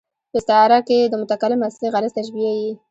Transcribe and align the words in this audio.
په 0.31 0.37
استعاره 0.39 0.79
کښي 0.87 0.99
د 1.09 1.13
متکلم 1.21 1.61
اصلي 1.69 1.87
غرض 1.93 2.11
تشبېه 2.17 2.51
يي. 2.59 2.71